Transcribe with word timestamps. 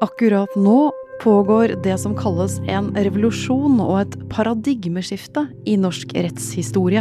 Akkurat 0.00 0.56
nå 0.56 0.92
pågår 1.22 1.68
det 1.82 1.94
som 1.98 2.12
kalles 2.16 2.58
en 2.68 2.90
revolusjon 2.92 3.78
og 3.80 3.94
et 4.02 4.16
paradigmeskifte 4.28 5.46
i 5.64 5.78
norsk 5.80 6.12
rettshistorie. 6.12 7.00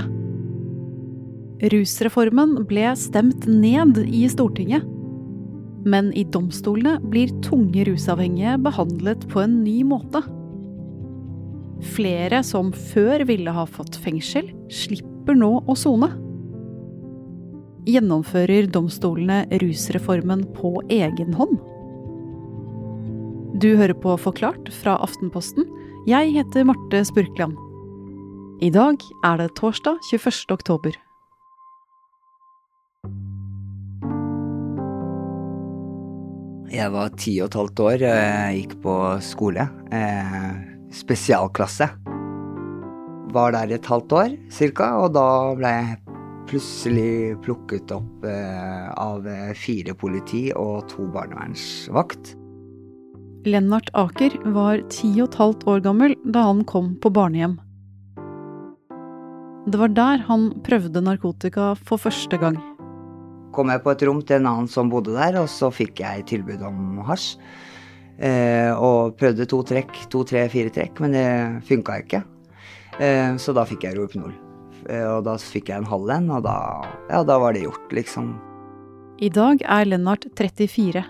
Rusreformen 1.74 2.54
ble 2.70 2.94
stemt 2.96 3.50
ned 3.52 4.00
i 4.08 4.24
Stortinget. 4.32 4.88
Men 5.84 6.14
i 6.16 6.24
domstolene 6.24 6.96
blir 7.04 7.36
tunge 7.44 7.84
rusavhengige 7.84 8.56
behandlet 8.64 9.28
på 9.28 9.44
en 9.44 9.60
ny 9.66 9.82
måte. 9.84 10.24
Flere 12.00 12.46
som 12.48 12.72
før 12.96 13.28
ville 13.28 13.52
ha 13.52 13.68
fått 13.68 14.00
fengsel, 14.08 14.54
slipper 14.72 15.36
nå 15.36 15.52
å 15.68 15.76
sone. 15.76 16.14
Gjennomfører 17.92 18.72
domstolene 18.72 19.44
rusreformen 19.60 20.48
på 20.56 20.78
egen 20.88 21.36
hånd? 21.36 21.60
Du 23.56 23.70
hører 23.80 23.96
på 23.96 24.18
Forklart 24.20 24.68
fra 24.76 24.98
Aftenposten. 25.00 25.64
Jeg 26.10 26.34
heter 26.36 26.66
Marte 26.68 27.00
Spurkland. 27.08 27.54
I 28.60 28.68
dag 28.68 29.00
er 29.24 29.38
det 29.40 29.54
torsdag 29.56 30.02
21. 30.10 30.52
oktober. 30.52 30.98
Jeg 36.68 36.92
var 36.98 37.16
ti 37.16 37.38
og 37.40 37.48
et 37.48 37.58
halvt 37.62 37.86
år, 37.88 37.98
jeg 38.04 38.60
gikk 38.60 38.78
på 38.84 39.00
skole. 39.24 39.70
Eh, 39.88 40.52
spesialklasse. 40.92 41.94
Var 43.40 43.56
der 43.56 43.78
et 43.80 43.88
halvt 43.88 44.20
år 44.20 44.40
cirka, 44.52 44.98
og 45.00 45.14
da 45.16 45.30
ble 45.56 45.78
jeg 45.80 46.02
plutselig 46.52 47.38
plukket 47.48 47.96
opp 48.04 48.28
eh, 48.28 48.90
av 49.00 49.24
fire 49.56 49.96
politi 49.96 50.50
og 50.52 50.90
to 50.92 51.08
barnevernsvakt. 51.08 52.36
Lennart 53.46 53.92
Aker 53.94 54.34
var 54.56 54.82
ti 54.90 55.12
og 55.20 55.28
et 55.28 55.38
halvt 55.38 55.66
år 55.70 55.82
gammel 55.86 56.16
da 56.26 56.48
han 56.48 56.64
kom 56.66 56.96
på 57.02 57.12
barnehjem. 57.14 57.60
Det 59.70 59.78
var 59.82 59.94
der 59.94 60.24
han 60.26 60.48
prøvde 60.66 61.04
narkotika 61.06 61.74
for 61.78 62.02
første 62.02 62.40
gang. 62.42 62.58
Kom 63.54 63.70
jeg 63.70 63.84
på 63.86 63.94
et 63.94 64.04
rom 64.06 64.22
til 64.26 64.40
en 64.40 64.50
annen 64.50 64.70
som 64.70 64.90
bodde 64.90 65.14
der, 65.14 65.38
og 65.42 65.50
så 65.50 65.70
fikk 65.74 66.02
jeg 66.02 66.26
tilbud 66.34 66.66
om 66.66 67.00
hasj. 67.06 67.36
Eh, 68.16 68.72
og 68.74 69.16
prøvde 69.20 69.48
to 69.50 69.62
trekk, 69.68 70.06
to, 70.10 70.24
tre, 70.28 70.46
fire 70.50 70.72
trekk, 70.74 71.02
men 71.04 71.16
det 71.16 71.28
funka 71.70 72.00
ikke. 72.02 72.24
Eh, 72.98 73.36
så 73.42 73.54
da 73.56 73.66
fikk 73.68 73.86
jeg 73.86 73.98
Rohypnol. 74.00 74.34
Eh, 74.90 75.06
og 75.06 75.26
da 75.28 75.38
fikk 75.42 75.70
jeg 75.70 75.84
en 75.84 75.90
halv 75.90 76.14
en, 76.18 76.32
og 76.34 76.46
da, 76.48 76.58
ja, 77.12 77.22
da 77.28 77.38
var 77.42 77.54
det 77.54 77.66
gjort, 77.68 77.94
liksom. 77.94 78.34
I 79.22 79.30
dag 79.34 79.62
er 79.62 79.86
Lennart 79.88 80.28
34. 80.36 81.06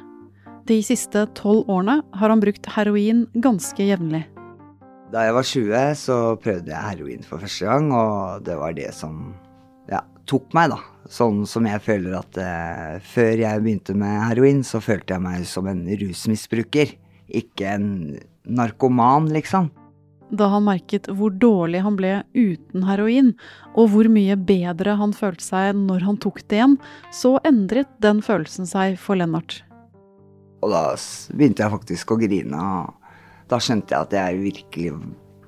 De 0.66 0.80
siste 0.82 1.28
tolv 1.38 1.68
årene 1.70 2.00
har 2.18 2.32
han 2.32 2.42
brukt 2.42 2.66
heroin 2.74 3.28
ganske 3.38 3.86
jevnlig. 3.86 4.24
Da 5.14 5.28
jeg 5.28 5.36
var 5.38 5.46
20, 5.46 5.82
så 6.00 6.16
prøvde 6.42 6.72
jeg 6.74 6.90
heroin 6.90 7.26
for 7.28 7.44
første 7.44 7.68
gang, 7.70 7.92
og 7.94 8.42
det 8.48 8.56
var 8.58 8.74
det 8.74 8.88
som 8.98 9.20
ja, 9.92 10.02
tok 10.26 10.50
meg, 10.58 10.74
da. 10.74 10.80
Sånn 11.06 11.44
som 11.46 11.68
jeg 11.70 11.84
føler 11.86 12.16
at 12.18 12.40
eh, 12.42 12.96
før 13.14 13.44
jeg 13.44 13.62
begynte 13.62 13.94
med 13.94 14.24
heroin, 14.26 14.64
så 14.66 14.82
følte 14.82 15.14
jeg 15.14 15.26
meg 15.28 15.46
som 15.46 15.70
en 15.70 15.84
rusmisbruker. 16.02 16.96
Ikke 17.30 17.76
en 17.76 17.92
narkoman, 18.50 19.30
liksom. 19.38 19.70
Da 20.34 20.50
han 20.50 20.66
merket 20.66 21.06
hvor 21.14 21.30
dårlig 21.30 21.84
han 21.86 22.00
ble 22.00 22.16
uten 22.34 22.90
heroin, 22.90 23.36
og 23.78 23.94
hvor 23.94 24.10
mye 24.10 24.34
bedre 24.34 24.98
han 24.98 25.14
følte 25.14 25.46
seg 25.46 25.78
når 25.86 26.10
han 26.10 26.18
tok 26.18 26.42
det 26.50 26.58
igjen, 26.58 26.76
så 27.14 27.36
endret 27.46 27.94
den 28.02 28.26
følelsen 28.26 28.66
seg 28.66 28.98
for 28.98 29.22
Lennart. 29.22 29.62
Og 30.66 30.72
da 30.74 30.84
begynte 31.38 31.62
jeg 31.62 31.74
faktisk 31.76 32.16
å 32.16 32.18
grine, 32.18 32.58
og 32.58 33.52
da 33.52 33.60
skjønte 33.62 33.94
jeg 33.94 34.08
at 34.08 34.16
jeg 34.18 34.42
virkelig 34.42 34.96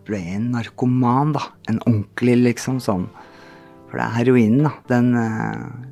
ble 0.05 0.21
en 0.35 0.51
narkoman, 0.53 1.33
da. 1.33 1.47
En 1.71 1.81
ordentlig, 1.87 2.37
liksom 2.51 2.77
sånn 2.83 3.09
for 3.87 3.99
det 3.99 4.03
er 4.03 4.15
heroinen, 4.19 4.65
da. 4.67 4.73
Den, 4.91 5.13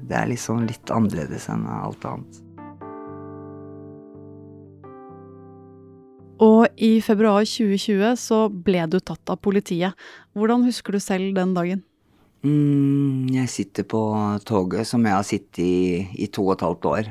det 0.10 0.18
er 0.20 0.28
liksom 0.30 0.66
litt 0.68 0.92
annerledes 0.92 1.48
enn 1.52 1.64
alt 1.72 2.04
annet. 2.08 2.42
Og 6.44 6.68
i 6.76 7.00
februar 7.00 7.46
2020 7.48 8.18
så 8.20 8.46
ble 8.52 8.84
du 8.92 9.00
tatt 9.00 9.32
av 9.32 9.40
politiet. 9.40 9.96
Hvordan 10.36 10.66
husker 10.68 10.98
du 10.98 11.00
selv 11.00 11.32
den 11.38 11.54
dagen? 11.56 11.86
Mm, 12.44 13.32
jeg 13.32 13.50
sitter 13.50 13.88
på 13.88 14.02
toget 14.46 14.86
som 14.90 15.06
jeg 15.08 15.16
har 15.16 15.26
sittet 15.26 15.64
i 15.64 15.78
i 16.20 16.28
to 16.28 16.44
og 16.50 16.58
et 16.58 16.66
halvt 16.68 16.90
år. 16.92 17.08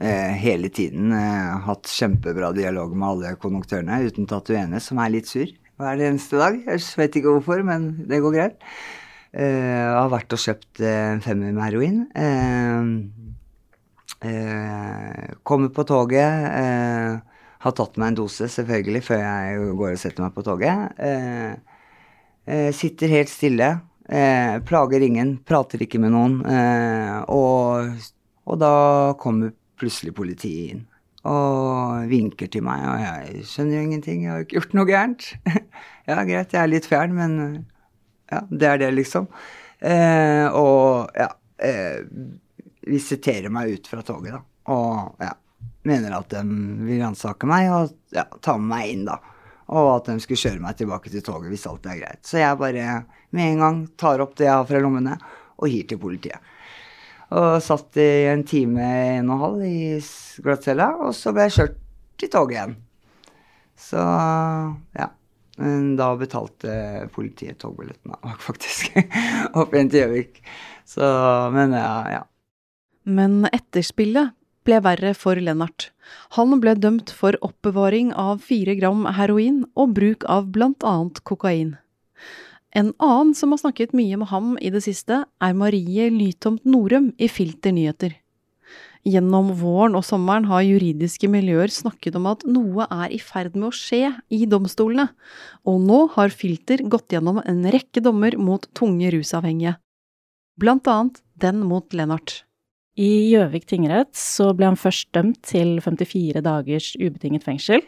Eh, 0.00 0.32
hele 0.38 0.68
tiden. 0.68 1.12
Eh, 1.12 1.58
hatt 1.66 1.90
kjempebra 1.90 2.52
dialog 2.54 2.92
med 2.94 3.08
alle 3.08 3.32
konduktørene, 3.42 3.96
uten 4.06 4.28
tatt 4.30 4.52
uenig, 4.54 4.78
som 4.84 5.00
er 5.02 5.10
litt 5.10 5.26
sur 5.26 5.48
hver 5.78 6.02
eneste 6.06 6.38
dag. 6.38 6.60
Jeg 6.68 6.84
vet 7.00 7.18
ikke 7.18 7.32
hvorfor, 7.34 7.64
men 7.66 7.90
det 8.06 8.20
går 8.22 8.36
greit. 8.36 8.60
Jeg 9.28 9.58
uh, 9.58 9.98
har 9.98 10.08
vært 10.08 10.32
og 10.32 10.40
kjøpt 10.40 10.80
en 10.88 11.20
femmer 11.20 11.50
med 11.52 11.64
heroin. 11.66 11.98
Kommer 15.44 15.74
på 15.76 15.84
toget. 15.86 16.46
har 17.58 17.74
tatt 17.76 17.98
meg 18.00 18.08
en 18.08 18.18
dose, 18.22 18.48
selvfølgelig, 18.48 19.02
før 19.04 19.20
jeg 19.20 19.76
går 19.82 19.92
og 19.92 20.00
setter 20.00 20.24
meg 20.24 20.32
på 20.34 20.46
toget. 20.46 20.96
sitter 22.80 23.14
helt 23.18 23.30
stille. 23.30 23.70
plager 24.64 25.04
ingen. 25.04 25.36
Prater 25.44 25.84
ikke 25.84 26.00
med 26.00 26.16
noen. 26.16 26.40
Og, 27.28 28.08
og, 28.48 28.58
da 28.58 28.74
kommer 29.20 29.52
plutselig 29.80 30.14
politiet 30.18 30.74
inn. 30.74 30.84
Og 31.28 32.06
vinker 32.08 32.48
til 32.52 32.62
meg, 32.64 32.84
og 32.86 33.02
jeg 33.02 33.48
skjønner 33.50 33.78
jo 33.78 33.86
ingenting. 33.88 34.22
Jeg 34.24 34.32
har 34.32 34.44
ikke 34.44 34.60
gjort 34.60 34.76
noe 34.78 34.88
gærent. 34.88 35.32
ja, 36.08 36.20
greit, 36.22 36.54
jeg 36.54 36.60
er 36.62 36.70
litt 36.70 36.88
fjern, 36.88 37.16
men 37.16 37.34
ja, 38.30 38.44
det 38.48 38.70
er 38.70 38.80
det, 38.84 38.94
liksom. 39.00 39.26
Eh, 39.78 40.46
og 40.58 41.10
ja 41.18 41.28
eh, 41.58 42.00
visiterer 42.80 43.48
meg 43.48 43.70
ut 43.70 43.88
fra 43.88 44.02
toget, 44.02 44.32
da. 44.32 44.42
Og 44.72 45.24
ja, 45.24 45.32
mener 45.88 46.14
at 46.18 46.30
de 46.32 46.42
vil 46.86 47.02
ransake 47.02 47.48
meg 47.48 47.70
og 47.72 48.14
ja, 48.14 48.24
ta 48.44 48.56
med 48.58 48.70
meg 48.72 48.92
inn, 48.92 49.08
da. 49.08 49.18
Og 49.68 49.90
at 49.98 50.08
de 50.08 50.22
skulle 50.24 50.40
kjøre 50.40 50.64
meg 50.64 50.78
tilbake 50.78 51.12
til 51.12 51.24
toget 51.24 51.52
hvis 51.52 51.66
alt 51.68 51.88
er 51.90 52.00
greit. 52.00 52.22
Så 52.24 52.40
jeg 52.40 52.60
bare 52.60 53.02
med 53.36 53.52
en 53.52 53.64
gang 53.64 53.82
tar 54.00 54.24
opp 54.24 54.36
det 54.38 54.48
jeg 54.48 54.54
har 54.54 54.68
fra 54.68 54.80
lommene, 54.80 55.18
og 55.58 55.68
gir 55.68 55.88
til 55.90 56.00
politiet. 56.00 56.54
Og 57.36 57.58
satt 57.60 57.98
i 58.00 58.08
en 58.30 58.44
time, 58.48 58.84
en 59.18 59.28
og 59.28 59.34
en 59.34 59.42
halv 59.42 59.64
i 59.68 59.80
glattcella, 60.44 60.88
og 61.04 61.12
så 61.16 61.34
ble 61.36 61.48
jeg 61.48 61.56
kjørt 61.58 61.78
til 62.18 62.32
toget 62.32 62.56
igjen. 62.56 62.76
Så 63.78 64.02
ja. 64.98 65.10
Men 65.58 65.96
da 65.98 66.12
betalte 66.14 66.72
politiet 67.10 67.58
togbilletten, 67.58 68.14
faktisk. 68.48 68.92
Opp 69.58 69.74
igjen 69.74 69.90
til 69.90 70.04
Gjøvik. 70.04 70.42
Så 70.88 71.04
Men 71.54 71.74
ja, 71.76 71.94
ja. 72.14 72.24
Men 73.08 73.42
etterspillet 73.50 74.34
ble 74.68 74.78
verre 74.84 75.14
for 75.16 75.40
Lennart. 75.40 75.90
Han 76.36 76.54
ble 76.62 76.74
dømt 76.76 77.10
for 77.14 77.36
oppbevaring 77.44 78.12
av 78.16 78.44
fire 78.44 78.76
gram 78.78 79.06
heroin 79.16 79.62
og 79.74 79.96
bruk 79.96 80.26
av 80.28 80.50
blant 80.54 80.84
annet 80.86 81.22
kokain. 81.28 81.76
En 82.76 82.92
annen 83.00 83.34
som 83.34 83.52
har 83.54 83.62
snakket 83.62 83.94
mye 83.96 84.18
med 84.20 84.28
ham 84.28 84.56
i 84.60 84.70
det 84.72 84.82
siste, 84.84 85.22
er 85.24 85.54
Marie 85.56 86.10
Lytomt 86.12 86.66
Norum 86.68 87.12
i 87.16 87.28
Filter 87.32 87.72
nyheter. 87.72 88.16
Gjennom 89.08 89.54
våren 89.56 89.94
og 89.96 90.04
sommeren 90.04 90.48
har 90.50 90.66
juridiske 90.66 91.30
miljøer 91.32 91.72
snakket 91.72 92.18
om 92.18 92.26
at 92.28 92.42
noe 92.44 92.84
er 92.92 93.14
i 93.14 93.20
ferd 93.22 93.54
med 93.56 93.70
å 93.70 93.74
skje 93.74 94.10
i 94.34 94.42
domstolene, 94.50 95.08
og 95.64 95.80
nå 95.80 96.00
har 96.18 96.34
Filter 96.34 96.82
gått 96.84 97.14
gjennom 97.14 97.40
en 97.40 97.62
rekke 97.72 98.02
dommer 98.04 98.36
mot 98.36 98.66
tunge 98.76 99.14
rusavhengige. 99.14 99.78
Blant 100.58 100.90
annet 100.90 101.22
den 101.40 101.62
mot 101.64 101.94
Lennart. 101.94 102.42
I 102.98 103.30
Gjøvik 103.30 103.68
tingrett 103.70 104.10
så 104.18 104.50
ble 104.58 104.72
han 104.72 104.80
først 104.80 105.12
dømt 105.14 105.38
til 105.46 105.76
54 105.80 106.42
dagers 106.42 106.92
ubetinget 106.98 107.46
fengsel. 107.46 107.84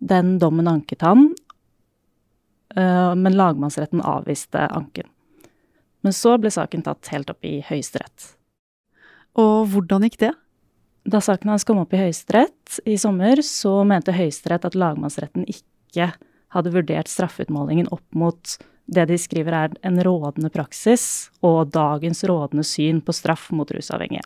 Den 0.00 0.38
dommen 0.40 0.68
anket 0.70 1.04
han, 1.04 1.34
men 2.76 3.36
lagmannsretten 3.36 4.02
avviste 4.04 4.66
anken. 4.68 5.08
Men 6.04 6.12
så 6.12 6.36
ble 6.38 6.52
saken 6.52 6.84
tatt 6.86 7.08
helt 7.10 7.30
opp 7.32 7.46
i 7.48 7.58
Høyesterett. 7.64 8.36
Og 9.40 9.70
hvordan 9.72 10.04
gikk 10.06 10.18
det? 10.20 10.32
Da 11.06 11.22
saken 11.22 11.52
hans 11.52 11.64
kom 11.66 11.80
opp 11.82 11.94
i 11.94 12.00
Høyesterett 12.00 12.80
i 12.84 12.96
sommer, 12.98 13.40
så 13.42 13.80
mente 13.86 14.14
Høyesterett 14.14 14.68
at 14.68 14.78
lagmannsretten 14.78 15.46
ikke 15.50 16.12
hadde 16.54 16.72
vurdert 16.74 17.10
straffeutmålingen 17.10 17.88
opp 17.94 18.06
mot 18.14 18.56
det 18.86 19.08
de 19.10 19.18
skriver 19.18 19.54
er 19.54 19.74
en 19.86 19.98
rådende 20.02 20.50
praksis 20.54 21.28
og 21.46 21.72
dagens 21.74 22.22
rådende 22.26 22.62
syn 22.66 23.00
på 23.02 23.14
straff 23.14 23.48
mot 23.54 23.70
rusavhengige. 23.74 24.22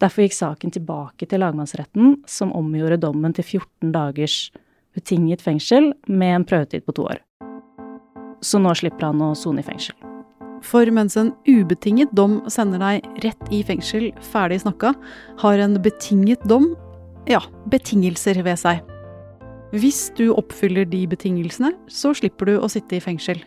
Derfor 0.00 0.26
gikk 0.26 0.36
saken 0.36 0.74
tilbake 0.76 1.28
til 1.28 1.40
lagmannsretten, 1.40 2.18
som 2.28 2.52
omgjorde 2.52 3.00
dommen 3.00 3.32
til 3.36 3.46
14 3.46 3.94
dagers 3.94 4.50
betinget 4.96 5.44
fengsel 5.44 5.92
med 6.08 6.40
en 6.40 6.48
prøvetid 6.48 6.86
på 6.86 6.96
to 6.96 7.06
år. 7.12 7.22
Så 8.44 8.60
nå 8.62 8.74
slipper 8.76 9.10
han 9.10 9.22
å 9.24 9.34
sone 9.38 9.62
i 9.62 9.66
fengsel. 9.66 9.96
For 10.64 10.88
mens 10.90 11.16
en 11.20 11.30
ubetinget 11.46 12.12
dom 12.16 12.40
sender 12.50 12.80
deg 12.80 13.06
rett 13.24 13.52
i 13.54 13.62
fengsel, 13.66 14.08
ferdig 14.32 14.62
snakka, 14.64 14.94
har 15.42 15.62
en 15.62 15.76
betinget 15.84 16.42
dom 16.48 16.72
ja, 17.28 17.42
betingelser 17.70 18.40
ved 18.46 18.58
seg. 18.60 18.80
Hvis 19.76 20.06
du 20.16 20.30
oppfyller 20.30 20.86
de 20.88 21.02
betingelsene, 21.10 21.72
så 21.90 22.14
slipper 22.16 22.48
du 22.48 22.56
å 22.60 22.70
sitte 22.70 22.96
i 22.96 23.02
fengsel. 23.02 23.40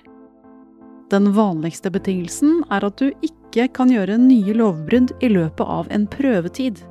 Den 1.09 1.31
vanligste 1.33 1.89
betingelsen 1.89 2.59
er 2.69 2.85
at 2.85 2.99
du 3.01 3.09
ikke 3.25 3.69
kan 3.73 3.89
gjøre 3.89 4.19
nye 4.21 4.53
lovbrudd 4.53 5.15
i 5.25 5.31
løpet 5.31 5.65
av 5.65 5.87
en 5.95 6.05
prøvetid. 6.11 6.83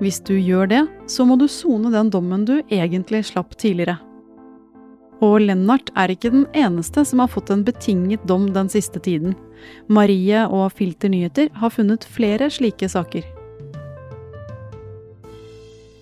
Hvis 0.00 0.22
du 0.24 0.32
gjør 0.40 0.70
det, 0.70 0.84
så 1.12 1.26
må 1.28 1.36
du 1.36 1.44
sone 1.44 1.90
den 1.92 2.08
dommen 2.08 2.46
du 2.48 2.62
egentlig 2.72 3.26
slapp 3.28 3.52
tidligere. 3.60 3.98
Og 5.20 5.42
Lennart 5.44 5.90
er 5.92 6.14
ikke 6.14 6.30
den 6.32 6.46
eneste 6.56 7.04
som 7.04 7.20
har 7.20 7.28
fått 7.28 7.50
en 7.52 7.66
betinget 7.66 8.22
dom 8.24 8.46
den 8.54 8.70
siste 8.72 9.02
tiden. 9.04 9.34
Marie 9.92 10.46
og 10.48 10.72
Filter 10.72 11.12
Nyheter 11.12 11.50
har 11.60 11.74
funnet 11.74 12.06
flere 12.08 12.48
slike 12.48 12.88
saker. 12.88 13.26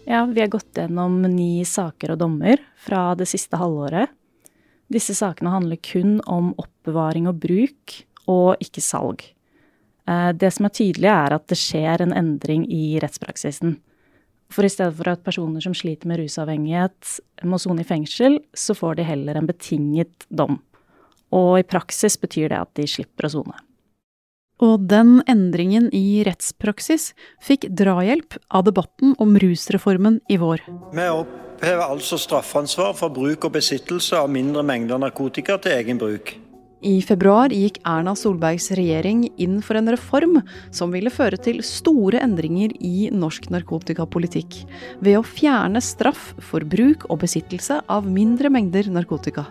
Ja, 0.07 0.23
vi 0.31 0.45
har 0.45 0.53
gått 0.53 0.79
gjennom 0.79 1.19
ni 1.35 1.65
saker 1.67 2.15
og 2.15 2.23
dommer 2.23 2.63
fra 2.79 3.11
det 3.19 3.27
siste 3.29 3.59
halvåret. 3.59 4.15
Disse 4.89 5.19
sakene 5.19 5.51
handler 5.53 5.83
kun 5.83 6.21
om 6.25 6.55
oppbevaring 6.55 7.27
og 7.29 7.43
bruk, 7.43 7.99
og 8.31 8.63
ikke 8.63 8.81
salg. 8.85 9.27
Eh, 10.09 10.31
det 10.39 10.55
som 10.55 10.71
er 10.71 10.73
tydelig, 10.79 11.11
er 11.11 11.35
at 11.35 11.51
det 11.51 11.59
skjer 11.61 12.07
en 12.07 12.15
endring 12.17 12.65
i 12.73 12.97
rettspraksisen. 13.03 13.77
For 14.53 14.65
i 14.65 14.71
stedet 14.73 14.97
for 14.97 15.11
at 15.13 15.25
personer 15.27 15.61
som 15.61 15.75
sliter 15.77 16.09
med 16.09 16.23
rusavhengighet 16.23 17.19
må 17.49 17.61
sone 17.61 17.85
i 17.85 17.89
fengsel, 17.89 18.39
så 18.57 18.77
får 18.77 18.99
de 18.99 19.09
heller 19.09 19.37
en 19.37 19.49
betinget 19.49 20.25
dom. 20.29 20.61
Og 21.35 21.59
i 21.61 21.67
praksis 21.69 22.17
betyr 22.21 22.49
det 22.53 22.61
at 22.63 22.73
de 22.79 22.87
slipper 22.89 23.29
å 23.29 23.35
sone. 23.37 23.59
Og 24.65 24.89
den 24.91 25.21
endringen 25.31 25.87
i 25.95 26.25
rettspraksis 26.27 27.13
fikk 27.45 27.69
drahjelp 27.79 28.41
av 28.51 28.65
debatten 28.67 29.15
om 29.23 29.37
rusreformen 29.39 30.19
i 30.33 30.41
vår. 30.41 30.65
Vi 30.97 31.07
opphever 31.13 31.85
altså 31.85 32.19
straffansvar 32.19 32.97
for 32.99 33.15
bruk 33.15 33.47
og 33.47 33.55
besittelse 33.55 34.19
av 34.19 34.33
mindre 34.33 34.65
mengder 34.67 34.99
narkotika 34.99 35.61
til 35.63 35.77
egen 35.79 36.01
bruk. 36.01 36.35
I 36.79 37.01
februar 37.03 37.51
gikk 37.51 37.81
Erna 37.89 38.13
Solbergs 38.15 38.69
regjering 38.79 39.25
inn 39.43 39.57
for 39.67 39.79
en 39.81 39.91
reform 39.91 40.37
som 40.71 40.93
ville 40.95 41.11
føre 41.11 41.39
til 41.43 41.59
store 41.67 42.21
endringer 42.23 42.71
i 42.79 43.09
norsk 43.11 43.49
narkotikapolitikk, 43.51 44.61
ved 45.03 45.19
å 45.19 45.25
fjerne 45.27 45.83
straff 45.83 46.37
for 46.39 46.63
bruk 46.63 47.09
og 47.11 47.19
besittelse 47.25 47.81
av 47.91 48.07
mindre 48.07 48.53
mengder 48.55 48.87
narkotika. 48.95 49.49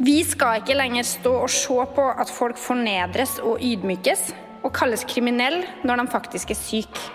Vi 0.00 0.22
skal 0.26 0.62
ikke 0.62 0.78
lenger 0.78 1.04
stå 1.06 1.34
og 1.44 1.52
se 1.52 1.84
på 1.96 2.06
at 2.10 2.32
folk 2.32 2.56
fornedres 2.58 3.36
og 3.44 3.60
ydmykes, 3.62 4.30
og 4.64 4.72
kalles 4.72 5.04
kriminell 5.04 5.60
når 5.84 6.00
de 6.00 6.06
faktisk 6.14 6.54
er 6.54 6.58
syke. 6.58 7.10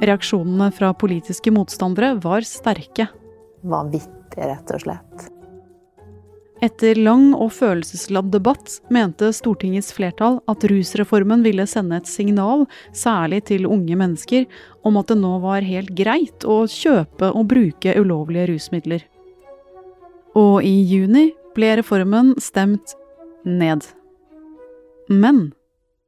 Reaksjonene 0.00 0.70
fra 0.72 0.94
politiske 0.96 1.52
motstandere 1.52 2.14
var 2.24 2.48
sterke. 2.48 3.10
Vanvittig, 3.60 4.40
rett 4.40 4.72
og 4.72 4.82
slett. 4.86 5.28
Etter 6.60 6.98
lang 7.00 7.30
og 7.32 7.54
følelsesladd 7.56 8.28
debatt 8.34 8.74
mente 8.92 9.30
Stortingets 9.32 9.94
flertall 9.96 10.42
at 10.50 10.64
rusreformen 10.68 11.40
ville 11.46 11.64
sende 11.68 11.96
et 11.96 12.10
signal, 12.10 12.66
særlig 12.92 13.46
til 13.48 13.64
unge 13.64 13.96
mennesker, 13.96 14.44
om 14.84 14.98
at 15.00 15.08
det 15.08 15.16
nå 15.22 15.38
var 15.40 15.64
helt 15.64 15.94
greit 15.96 16.44
å 16.44 16.66
kjøpe 16.68 17.32
og 17.32 17.48
bruke 17.48 17.96
ulovlige 17.96 18.50
rusmidler. 18.52 19.06
Og 20.36 20.60
i 20.66 20.74
juni 20.84 21.30
ble 21.56 21.72
reformen 21.80 22.34
stemt 22.36 22.92
ned. 23.48 23.88
Men 25.08 25.48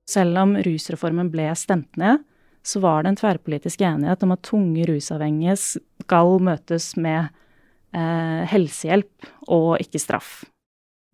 selv 0.05 0.37
om 0.45 0.59
rusreformen 0.61 1.33
ble 1.33 1.49
stemt 1.57 1.97
ned, 1.97 2.21
så 2.63 2.83
var 2.85 3.03
det 3.03 3.15
en 3.15 3.23
tverrpolitisk 3.23 3.81
enighet 3.83 4.23
om 4.23 4.37
at 4.37 4.45
tunge 4.47 4.85
rusavhengige 4.87 5.57
skal 5.57 6.37
møtes 6.45 6.93
med 7.01 7.33
eh, 7.95 8.43
helsehjelp 8.51 9.31
og 9.49 9.79
ikke 9.83 10.01
straff. 10.03 10.43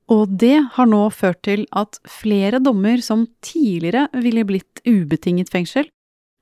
Og 0.08 0.30
det 0.40 0.56
har 0.78 0.88
nå 0.88 1.02
ført 1.12 1.42
til 1.44 1.66
at 1.76 2.00
flere 2.08 2.62
dommer 2.64 3.02
som 3.04 3.26
tidligere 3.44 4.06
ville 4.16 4.46
blitt 4.48 4.80
ubetinget 4.88 5.52
fengsel, 5.52 5.90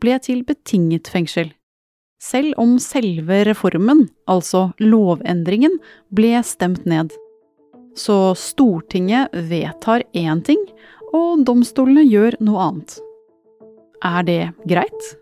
ble 0.02 0.18
til 0.22 0.44
betinget 0.46 1.10
fengsel. 1.10 1.50
Selv 2.22 2.54
om 2.60 2.76
selve 2.80 3.42
reformen, 3.48 4.06
altså 4.30 4.70
lovendringen, 4.80 5.76
ble 6.14 6.38
stemt 6.46 6.86
ned. 6.88 7.10
Så 7.96 8.36
Stortinget 8.38 9.34
vedtar 9.50 10.04
én 10.16 10.42
ting, 10.44 10.62
og 11.16 11.44
domstolene 11.48 12.06
gjør 12.06 12.38
noe 12.44 12.70
annet. 12.70 12.98
Er 14.04 14.24
det 14.26 14.42
greit? 14.68 15.12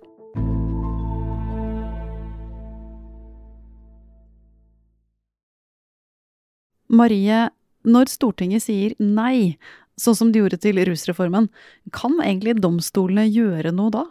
Marie, 6.89 7.49
når 7.85 8.11
Stortinget 8.13 8.65
sier 8.67 8.95
nei, 8.99 9.57
sånn 10.01 10.17
som 10.19 10.33
de 10.33 10.43
gjorde 10.43 10.61
til 10.63 10.81
rusreformen, 10.87 11.49
kan 11.95 12.19
egentlig 12.23 12.57
domstolene 12.61 13.27
gjøre 13.29 13.73
noe 13.75 13.95
da? 13.95 14.05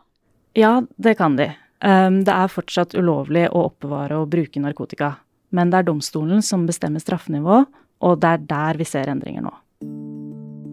Ja, 0.57 0.81
det 1.01 1.17
kan 1.19 1.37
de. 1.39 1.49
Ehm, 1.83 2.21
det 2.23 2.33
er 2.33 2.51
fortsatt 2.51 2.95
ulovlig 2.95 3.47
å 3.51 3.67
oppbevare 3.69 4.19
og 4.21 4.29
bruke 4.33 4.61
narkotika. 4.61 5.15
Men 5.53 5.69
det 5.69 5.81
er 5.81 5.89
domstolen 5.89 6.41
som 6.45 6.67
bestemmer 6.69 7.03
straffenivå, 7.03 7.63
og 8.03 8.21
det 8.21 8.29
er 8.29 8.45
der 8.49 8.79
vi 8.79 8.87
ser 8.87 9.11
endringer 9.11 9.45
nå. 9.45 9.53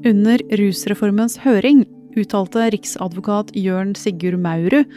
Under 0.09 0.41
rusreformens 0.57 1.41
høring 1.45 1.85
uttalte 2.19 2.67
riksadvokat 2.75 3.53
Jørn 3.59 3.95
Sigurd 3.99 4.41
Maurud 4.43 4.89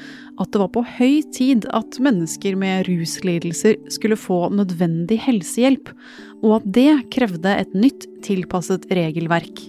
at 0.41 0.49
det 0.53 0.61
var 0.61 0.71
på 0.73 0.83
høy 0.97 1.21
tid 1.35 1.67
at 1.75 1.99
mennesker 2.01 2.57
med 2.59 2.87
ruslidelser 2.89 3.77
skulle 3.93 4.17
få 4.17 4.47
nødvendig 4.53 5.19
helsehjelp, 5.25 5.91
og 6.41 6.57
at 6.59 6.67
det 6.79 6.89
krevde 7.13 7.53
et 7.61 7.77
nytt, 7.77 8.07
tilpasset 8.25 8.87
regelverk. 8.93 9.61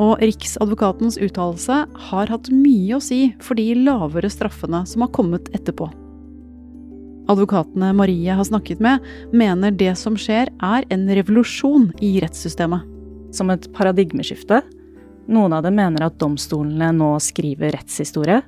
Og 0.00 0.18
Riksadvokatens 0.22 1.18
uttalelse 1.20 1.84
har 2.10 2.32
hatt 2.32 2.50
mye 2.52 2.96
å 2.96 3.04
si 3.04 3.30
for 3.44 3.58
de 3.60 3.72
lavere 3.84 4.30
straffene 4.32 4.82
som 4.88 5.04
har 5.04 5.12
kommet 5.14 5.50
etterpå. 5.56 5.90
Advokatene 7.30 7.92
Marie 7.94 8.34
har 8.34 8.46
snakket 8.46 8.80
med, 8.82 9.04
mener 9.30 9.70
det 9.70 9.92
som 10.00 10.16
skjer 10.18 10.50
er 10.66 10.86
en 10.90 11.06
revolusjon 11.06 11.90
i 12.02 12.16
rettssystemet. 12.24 12.86
Som 13.36 13.52
et 13.52 13.68
paradigmeskifte 13.76 14.64
noen 15.30 15.54
av 15.56 15.64
dem 15.64 15.78
mener 15.78 16.04
at 16.06 16.18
domstolene 16.20 16.90
nå 16.96 17.14
skriver 17.22 17.74
rettshistorie. 17.76 18.40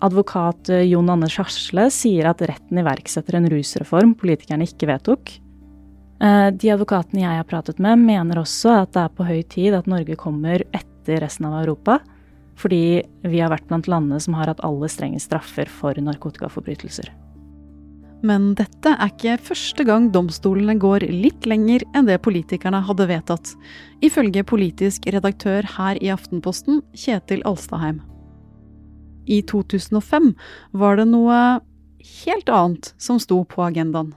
Advokat 0.00 0.70
eh, 0.72 0.86
Jon 0.88 1.10
Anders 1.12 1.36
Hasle 1.40 1.88
sier 1.92 2.30
at 2.30 2.42
retten 2.48 2.80
iverksetter 2.80 3.36
en 3.36 3.48
rusreform 3.52 4.14
politikerne 4.18 4.68
ikke 4.68 4.88
vedtok. 4.88 5.34
Eh, 6.20 6.48
de 6.56 6.72
advokatene 6.72 7.24
jeg 7.24 7.40
har 7.42 7.48
pratet 7.48 7.80
med, 7.82 8.00
mener 8.06 8.40
også 8.40 8.78
at 8.82 8.94
det 8.96 9.04
er 9.04 9.16
på 9.16 9.28
høy 9.28 9.40
tid 9.52 9.76
at 9.76 9.90
Norge 9.90 10.16
kommer 10.20 10.64
etter 10.70 11.20
resten 11.24 11.48
av 11.48 11.58
Europa, 11.62 11.98
fordi 12.60 13.00
vi 13.24 13.40
har 13.40 13.52
vært 13.52 13.68
blant 13.68 13.88
landene 13.88 14.20
som 14.20 14.36
har 14.36 14.52
hatt 14.52 14.64
aller 14.66 14.92
strengest 14.92 15.30
straffer 15.30 15.68
for 15.72 15.96
narkotikaforbrytelser. 15.96 17.08
Men 18.26 18.50
dette 18.58 18.92
er 18.92 19.08
ikke 19.08 19.38
første 19.40 19.84
gang 19.88 20.10
domstolene 20.12 20.76
går 20.80 21.06
litt 21.08 21.46
lenger 21.48 21.86
enn 21.96 22.08
det 22.08 22.18
politikerne 22.24 22.82
hadde 22.84 23.08
vedtatt, 23.08 23.54
ifølge 24.04 24.44
politisk 24.44 25.08
redaktør 25.08 25.64
her 25.78 26.00
i 26.04 26.12
Aftenposten, 26.12 26.82
Kjetil 26.92 27.44
Alstaheim. 27.48 28.02
I 29.30 29.40
2005 29.48 30.32
var 30.76 31.00
det 31.00 31.08
noe 31.08 31.60
helt 32.24 32.52
annet 32.52 32.92
som 33.00 33.20
sto 33.22 33.42
på 33.48 33.64
agendaen. 33.64 34.12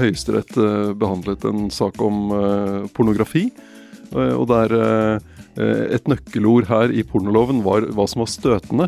Høyesterett 0.00 0.54
eh, 0.58 0.92
behandlet 0.98 1.44
en 1.46 1.68
sak 1.74 1.98
om 2.02 2.30
eh, 2.34 2.76
pornografi, 2.94 3.48
eh, 3.50 4.34
og 4.34 4.48
der 4.50 5.20
et 5.60 6.06
nøkkelord 6.08 6.68
her 6.70 6.92
i 6.94 7.02
pornoloven 7.04 7.58
var 7.64 7.82
hva 7.92 8.04
som 8.08 8.22
var 8.22 8.28
støtende. 8.30 8.86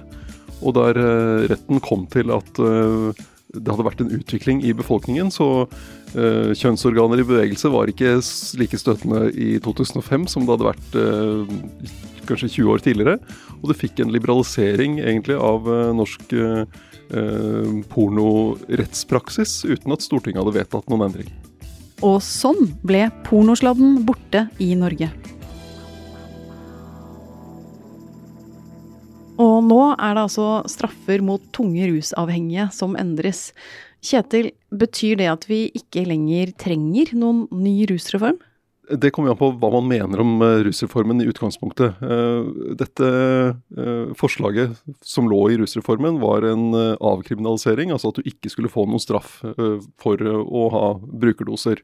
Og 0.62 0.76
der 0.78 0.98
eh, 0.98 1.44
retten 1.52 1.82
kom 1.84 2.06
til 2.12 2.32
at 2.34 2.60
eh, 2.62 3.22
det 3.52 3.68
hadde 3.68 3.84
vært 3.84 4.00
en 4.00 4.12
utvikling 4.16 4.62
i 4.64 4.72
befolkningen, 4.72 5.28
så 5.28 5.46
uh, 5.66 6.52
kjønnsorganer 6.56 7.20
i 7.20 7.26
bevegelse 7.28 7.68
var 7.68 7.90
ikke 7.92 8.14
like 8.56 8.78
støtende 8.80 9.26
i 9.36 9.58
2005 9.60 10.24
som 10.32 10.46
det 10.46 10.54
hadde 10.54 10.70
vært 10.70 10.96
kanskje 12.30 12.48
20 12.48 12.70
år 12.72 12.80
tidligere. 12.86 13.18
Og 13.58 13.68
det 13.68 13.76
fikk 13.82 14.00
en 14.00 14.14
liberalisering 14.14 15.02
egentlig 15.02 15.36
av 15.36 15.68
norsk 15.98 16.32
pornorettspraksis 17.92 19.58
uten 19.68 19.98
at 19.98 20.08
Stortinget 20.08 20.40
hadde 20.40 20.56
vedtatt 20.56 20.88
noen 20.88 21.10
endring. 21.10 21.28
Og 22.00 22.22
sånn 22.24 22.72
ble 22.88 23.04
pornosladden 23.28 24.00
borte 24.08 24.46
i 24.64 24.72
Norge. 24.80 25.12
Og 29.42 29.58
nå 29.66 29.80
er 29.96 30.14
det 30.14 30.26
altså 30.28 30.48
straffer 30.70 31.22
mot 31.24 31.42
tunge 31.54 31.88
rusavhengige 31.90 32.68
som 32.74 32.94
endres. 33.00 33.50
Kjetil, 34.02 34.52
betyr 34.70 35.18
det 35.20 35.28
at 35.30 35.46
vi 35.50 35.64
ikke 35.78 36.06
lenger 36.08 36.54
trenger 36.58 37.12
noen 37.18 37.46
ny 37.54 37.82
rusreform? 37.90 38.40
Det 38.98 39.12
kommer 39.14 39.30
an 39.30 39.38
på 39.38 39.52
hva 39.62 39.68
man 39.76 39.86
mener 39.88 40.20
om 40.20 40.32
uh, 40.42 40.58
rusreformen 40.66 41.22
i 41.22 41.28
utgangspunktet. 41.30 42.00
Uh, 42.02 42.74
dette 42.76 43.06
uh, 43.08 44.10
forslaget 44.18 44.74
som 45.06 45.30
lå 45.30 45.38
i 45.52 45.58
rusreformen 45.60 46.18
var 46.20 46.44
en 46.50 46.74
avkriminalisering, 46.98 47.94
altså 47.94 48.10
at 48.10 48.18
du 48.18 48.28
ikke 48.28 48.50
skulle 48.52 48.72
få 48.72 48.84
noen 48.90 49.02
straff 49.02 49.38
for 50.02 50.26
å 50.26 50.66
ha 50.74 50.88
brukerdoser. 50.98 51.80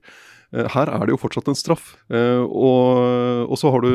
Her 0.48 0.88
er 0.88 1.02
det 1.04 1.12
jo 1.12 1.20
fortsatt 1.20 1.50
en 1.50 1.58
straff. 1.58 1.90
Og, 2.08 3.00
og 3.44 3.58
så 3.60 3.68
har 3.74 3.84
du 3.84 3.90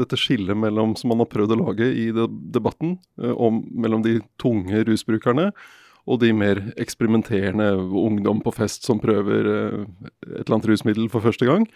dette 0.00 0.18
skillet 0.18 0.58
mellom, 0.58 0.96
som 0.98 1.12
man 1.12 1.22
har 1.22 1.28
prøvd 1.30 1.54
å 1.54 1.58
lage 1.60 1.86
i 1.94 2.08
debatten, 2.10 2.96
om, 3.16 3.60
mellom 3.70 4.02
de 4.02 4.16
tunge 4.42 4.82
rusbrukerne 4.88 5.52
og 6.10 6.20
de 6.24 6.32
mer 6.34 6.58
eksperimenterende 6.80 7.70
ungdom 8.02 8.40
på 8.42 8.52
fest 8.56 8.88
som 8.88 8.98
prøver 8.98 9.46
et 9.46 10.40
eller 10.40 10.56
annet 10.56 10.70
rusmiddel 10.72 11.10
for 11.12 11.22
første 11.22 11.46
gang. 11.46 11.68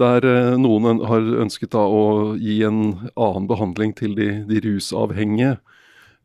Der 0.00 0.24
eh, 0.24 0.56
noen 0.60 1.02
har 1.08 1.26
ønsket 1.44 1.76
å 1.76 2.36
gi 2.40 2.60
en 2.66 3.10
annen 3.12 3.48
behandling 3.50 3.92
til 3.98 4.16
de, 4.16 4.30
de 4.48 4.62
rusavhengige. 4.64 5.58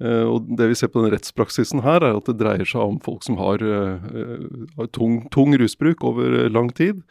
Eh, 0.04 0.26
og 0.28 0.50
Det 0.58 0.68
vi 0.72 0.76
ser 0.76 0.92
på 0.92 1.04
den 1.04 1.14
rettspraksisen 1.14 1.84
her, 1.86 2.04
er 2.04 2.18
at 2.18 2.28
det 2.28 2.40
dreier 2.42 2.68
seg 2.68 2.82
om 2.82 3.00
folk 3.00 3.24
som 3.24 3.38
har, 3.38 3.64
eh, 3.64 4.00
har 4.76 4.88
tung, 4.92 5.28
tung, 5.30 5.56
rusbruk 5.56 6.04
over 6.04 6.50
lang 6.50 6.72
tid. 6.74 7.04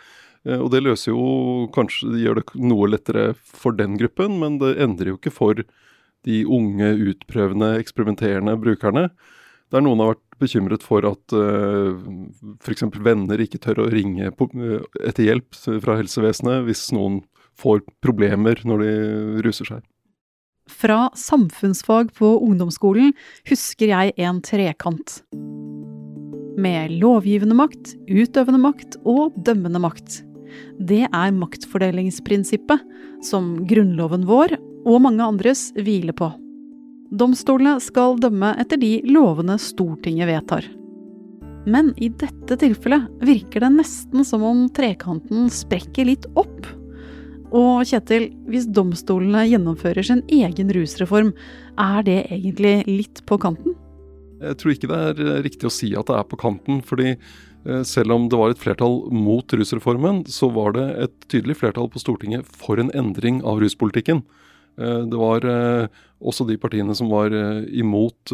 Og 0.45 0.71
det 0.71 0.83
løser 0.85 1.09
jo 1.09 1.71
kanskje, 1.73 2.21
gjør 2.21 2.35
det 2.37 2.61
noe 2.61 2.85
lettere 2.87 3.35
for 3.35 3.73
den 3.73 3.97
gruppen, 3.97 4.39
men 4.39 4.59
det 4.59 4.77
endrer 4.77 5.09
jo 5.09 5.17
ikke 5.17 5.33
for 5.33 5.55
de 5.55 6.45
unge, 6.45 6.85
utprøvende, 7.01 7.79
eksperimenterende 7.81 8.53
brukerne. 8.61 9.09
Der 9.73 9.81
noen 9.81 10.03
har 10.03 10.13
vært 10.13 10.39
bekymret 10.39 10.85
for 10.85 11.01
at 11.09 11.33
uh, 11.33 11.97
f.eks. 12.61 12.85
venner 13.01 13.41
ikke 13.41 13.59
tør 13.59 13.87
å 13.87 13.89
ringe 13.89 14.29
etter 14.29 15.25
hjelp 15.25 15.57
fra 15.57 15.97
helsevesenet 15.97 16.67
hvis 16.69 16.93
noen 16.93 17.23
får 17.57 17.81
problemer 18.05 18.61
når 18.69 18.85
de 18.85 18.95
ruser 19.47 19.73
seg. 19.73 19.83
Fra 20.71 21.11
samfunnsfag 21.15 22.15
på 22.17 22.31
ungdomsskolen 22.47 23.13
husker 23.49 23.91
jeg 23.93 24.15
en 24.17 24.41
trekant. 24.45 25.19
Med 26.57 26.95
lovgivende 27.03 27.57
makt, 27.59 27.97
utøvende 28.09 28.61
makt 28.63 28.97
og 29.05 29.35
dømmende 29.45 29.83
makt. 29.83 30.23
Det 30.79 31.03
er 31.09 31.35
maktfordelingsprinsippet 31.35 32.81
som 33.27 33.59
grunnloven 33.69 34.25
vår 34.29 34.57
og 34.85 35.03
mange 35.05 35.27
andres 35.27 35.69
hviler 35.77 36.17
på. 36.17 36.31
Domstolene 37.15 37.77
skal 37.83 38.17
dømme 38.23 38.55
etter 38.61 38.81
de 38.81 38.97
lovene 39.07 39.59
Stortinget 39.61 40.31
vedtar. 40.31 40.67
Men 41.69 41.93
i 41.97 42.11
dette 42.13 42.57
tilfellet 42.61 43.07
virker 43.25 43.65
det 43.65 43.73
nesten 43.77 44.25
som 44.27 44.45
om 44.45 44.67
trekanten 44.73 45.49
sprekker 45.53 46.09
litt 46.09 46.27
opp. 46.37 46.67
Og 47.55 47.87
Kjetil, 47.87 48.29
hvis 48.51 48.67
domstolene 48.75 49.45
gjennomfører 49.47 50.07
sin 50.07 50.23
egen 50.33 50.73
rusreform, 50.75 51.33
er 51.79 52.07
det 52.07 52.21
egentlig 52.35 52.77
litt 52.89 53.23
på 53.29 53.39
kanten? 53.43 53.77
Jeg 54.43 54.59
tror 54.61 54.75
ikke 54.75 54.91
det 54.91 55.01
er 55.01 55.43
riktig 55.47 55.69
å 55.69 55.73
si 55.73 55.93
at 55.97 56.11
det 56.11 56.17
er 56.19 56.27
på 56.29 56.39
kanten. 56.41 56.83
fordi 56.83 57.15
eh, 57.15 57.83
selv 57.87 58.17
om 58.17 58.29
det 58.29 58.41
var 58.41 58.51
et 58.51 58.61
flertall 58.61 59.05
mot 59.15 59.47
rusreformen, 59.47 60.25
så 60.27 60.51
var 60.51 60.75
det 60.75 60.89
et 61.07 61.15
tydelig 61.31 61.61
flertall 61.63 61.89
på 61.89 62.03
Stortinget 62.03 62.45
for 62.51 62.83
en 62.83 62.91
endring 62.93 63.41
av 63.47 63.63
ruspolitikken. 63.63 64.25
Eh, 64.81 65.01
det 65.07 65.19
var 65.19 65.45
eh, 65.47 65.87
også 66.25 66.47
de 66.49 66.57
partiene 66.59 66.95
som 66.99 67.11
var 67.13 67.35
eh, 67.35 67.63
imot 67.79 68.33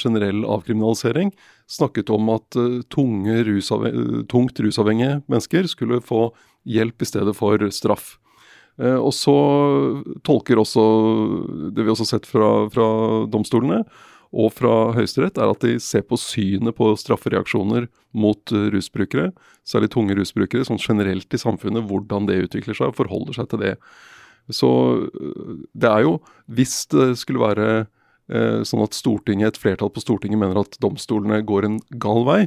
generell 0.00 0.44
avkriminalisering, 0.48 1.32
snakket 1.70 2.10
om 2.12 2.30
at 2.34 2.56
tungt 2.92 4.62
rusavhengige 4.62 5.20
mennesker 5.30 5.68
skulle 5.70 6.02
få 6.04 6.30
hjelp 6.68 7.02
i 7.02 7.08
stedet 7.08 7.36
for 7.36 7.70
straff. 7.74 8.16
Og 8.82 9.12
så 9.14 9.34
tolker 10.26 10.58
også 10.58 10.82
det 11.70 11.84
vi 11.84 11.92
også 11.92 12.06
har 12.06 12.10
sett 12.16 12.26
fra, 12.26 12.48
fra 12.72 12.86
domstolene 13.30 13.82
og 14.32 14.48
fra 14.56 14.72
Høyesterett, 14.96 15.36
er 15.36 15.52
at 15.52 15.62
de 15.62 15.76
ser 15.82 16.02
på 16.08 16.16
synet 16.18 16.74
på 16.78 16.88
straffereaksjoner 16.98 17.86
mot 18.16 18.52
rusbrukere, 18.72 19.28
særlig 19.68 19.90
tunge 19.92 20.16
rusbrukere, 20.16 20.64
sånn 20.66 20.80
generelt 20.80 21.36
i 21.36 21.40
samfunnet, 21.40 21.84
hvordan 21.88 22.26
det 22.30 22.40
utvikler 22.46 22.78
seg, 22.78 22.90
og 22.90 22.98
forholder 22.98 23.36
seg 23.36 23.50
til 23.52 23.62
det. 23.62 23.74
Så 24.52 24.70
øh, 25.06 25.56
det 25.76 25.90
er 25.90 26.06
jo, 26.06 26.16
hvis 26.50 26.86
det 26.92 27.12
skulle 27.20 27.44
være 27.44 27.68
eh, 28.32 28.62
sånn 28.66 28.84
at 28.84 28.96
Stortinget, 28.96 29.54
et 29.54 29.62
flertall 29.62 29.92
på 29.92 30.02
Stortinget 30.02 30.40
mener 30.40 30.64
at 30.64 30.80
domstolene 30.82 31.42
går 31.46 31.68
en 31.68 31.78
gal 32.02 32.24
vei, 32.26 32.40